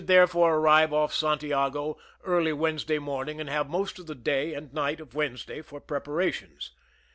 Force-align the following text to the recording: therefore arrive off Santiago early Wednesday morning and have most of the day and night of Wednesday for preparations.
therefore 0.07 0.55
arrive 0.55 0.91
off 0.91 1.13
Santiago 1.13 1.95
early 2.23 2.51
Wednesday 2.51 2.97
morning 2.97 3.39
and 3.39 3.51
have 3.51 3.69
most 3.69 3.99
of 3.99 4.07
the 4.07 4.15
day 4.15 4.55
and 4.55 4.73
night 4.73 4.99
of 4.99 5.13
Wednesday 5.13 5.61
for 5.61 5.79
preparations. 5.79 6.71